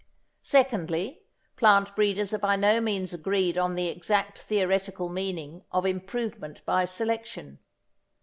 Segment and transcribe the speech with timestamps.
[0.41, 1.21] Secondly,
[1.57, 6.85] plant breeders are by no means agreed on the exact theoretical meaning of improvement by
[6.85, 7.59] selection.